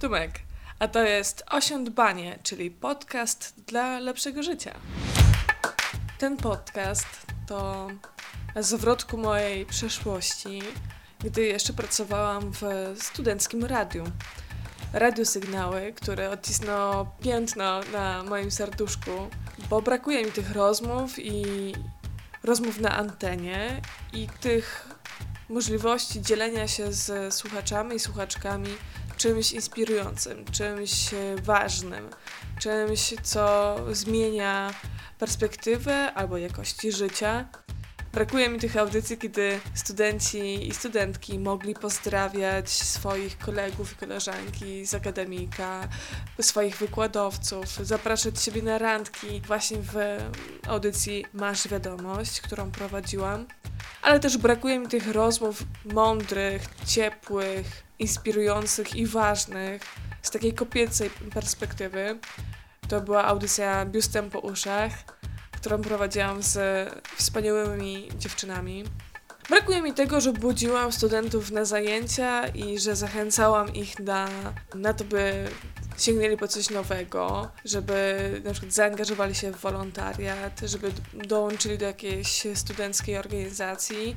[0.00, 0.40] Tumek,
[0.78, 4.74] a to jest Osiądbanie, czyli podcast dla lepszego życia.
[6.18, 7.06] Ten podcast
[7.46, 7.88] to
[8.56, 10.62] zwrotku mojej przeszłości,
[11.20, 12.62] gdy jeszcze pracowałam w
[13.02, 14.04] studenckim radiu.
[14.92, 19.28] Radio Sygnały, które odcisnęło piętno na moim serduszku,
[19.70, 21.44] bo brakuje mi tych rozmów i
[22.42, 23.80] rozmów na antenie
[24.12, 24.88] i tych
[25.48, 28.68] możliwości dzielenia się z słuchaczami i słuchaczkami
[29.24, 32.10] czymś inspirującym, czymś e, ważnym,
[32.58, 34.74] czymś, co zmienia
[35.18, 37.48] perspektywę albo jakości życia.
[38.12, 44.94] Brakuje mi tych audycji, kiedy studenci i studentki mogli pozdrawiać swoich kolegów i koleżanki z
[44.94, 45.88] akademika,
[46.40, 49.94] swoich wykładowców, zapraszać siebie na randki właśnie w
[50.68, 53.46] audycji Masz Wiadomość, którą prowadziłam.
[54.04, 57.66] Ale też brakuje mi tych rozmów mądrych, ciepłych,
[57.98, 59.82] inspirujących i ważnych
[60.22, 62.18] z takiej kobiecej perspektywy.
[62.88, 64.92] To była audycja Biustem po uszach,
[65.52, 66.58] którą prowadziłam z
[67.16, 68.84] wspaniałymi dziewczynami.
[69.48, 74.28] Brakuje mi tego, że budziłam studentów na zajęcia i że zachęcałam ich na,
[74.74, 75.48] na to, by
[75.98, 82.46] sięgnęli po coś nowego, żeby na przykład zaangażowali się w wolontariat, żeby dołączyli do jakiejś
[82.54, 84.16] studenckiej organizacji.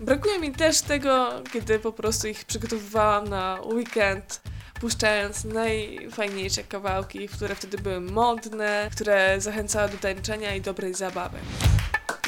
[0.00, 4.40] Brakuje mi też tego, kiedy po prostu ich przygotowywałam na weekend,
[4.80, 11.38] puszczając najfajniejsze kawałki, które wtedy były modne, które zachęcały do tańczenia i dobrej zabawy.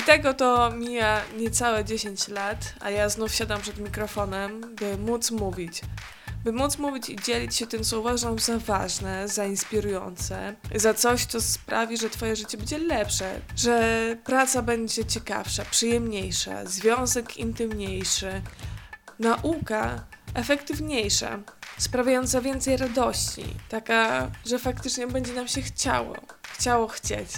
[0.01, 5.31] I tego to mija niecałe 10 lat, a ja znów siadam przed mikrofonem, by móc
[5.31, 5.83] mówić
[6.45, 11.25] by móc mówić i dzielić się tym, co uważam za ważne, za inspirujące, za coś,
[11.25, 18.43] co sprawi, że Twoje życie będzie lepsze, że praca będzie ciekawsza, przyjemniejsza, związek intymniejszy,
[19.19, 21.39] nauka efektywniejsza,
[21.79, 27.29] sprawiająca więcej radości, taka, że faktycznie będzie nam się chciało, chciało chcieć.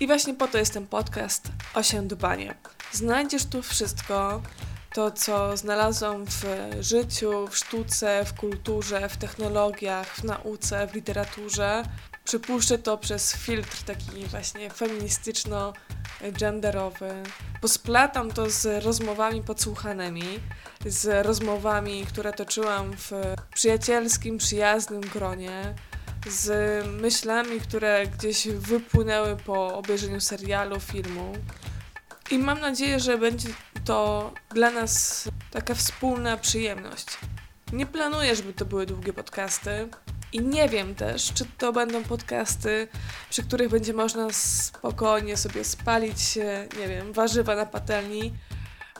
[0.00, 2.54] I właśnie po to jest ten podcast Osiądbanie.
[2.92, 4.42] Znajdziesz tu wszystko,
[4.94, 6.44] to, co znalazłam w
[6.80, 11.82] życiu, w sztuce, w kulturze, w technologiach, w nauce, w literaturze.
[12.24, 17.22] Przypuszczę to przez filtr taki właśnie feministyczno-genderowy.
[17.60, 20.40] Posplatam to z rozmowami podsłuchanymi,
[20.86, 23.12] z rozmowami, które toczyłam w
[23.54, 25.74] przyjacielskim, przyjaznym gronie,
[26.30, 31.32] z myślami, które gdzieś wypłynęły po obejrzeniu serialu, filmu.
[32.30, 33.48] I mam nadzieję, że będzie
[33.84, 37.06] to dla nas taka wspólna przyjemność.
[37.72, 39.88] Nie planuję, żeby to były długie podcasty.
[40.32, 42.88] I nie wiem też, czy to będą podcasty,
[43.30, 46.36] przy których będzie można spokojnie sobie spalić,
[46.78, 48.34] nie wiem, warzywa na patelni.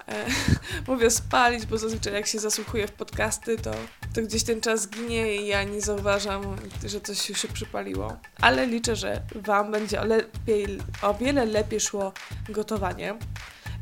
[0.09, 0.27] E,
[0.89, 3.71] mówię spalić, bo zazwyczaj jak się zasłuchuję w podcasty, to,
[4.15, 8.17] to gdzieś ten czas ginie i ja nie zauważam, że coś się przypaliło.
[8.41, 12.13] Ale liczę, że Wam będzie lepiej, o wiele lepiej szło
[12.49, 13.19] gotowanie.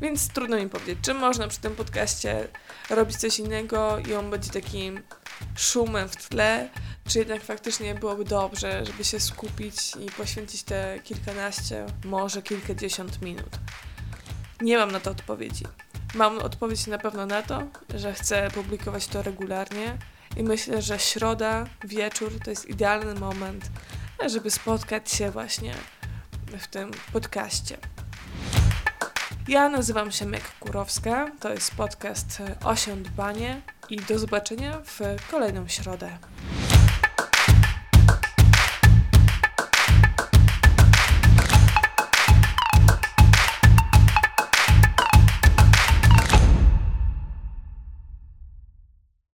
[0.01, 2.47] Więc trudno mi powiedzieć, czy można przy tym podcaście
[2.89, 5.01] robić coś innego i on będzie takim
[5.55, 6.69] szumem w tle,
[7.07, 13.49] czy jednak faktycznie byłoby dobrze, żeby się skupić i poświęcić te kilkanaście, może kilkadziesiąt minut.
[14.61, 15.65] Nie mam na to odpowiedzi.
[16.13, 17.63] Mam odpowiedź na pewno na to,
[17.95, 19.97] że chcę publikować to regularnie
[20.37, 23.69] i myślę, że środa, wieczór to jest idealny moment,
[24.25, 25.73] żeby spotkać się właśnie
[26.59, 27.77] w tym podcaście.
[29.47, 34.99] Ja nazywam się Mek Kurowska, to jest podcast Osiądbanie i do zobaczenia w
[35.31, 36.17] kolejną środę.